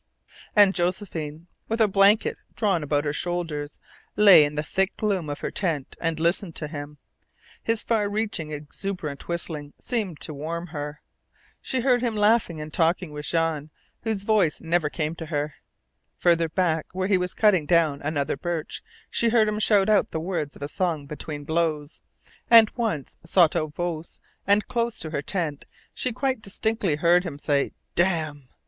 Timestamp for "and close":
24.47-24.97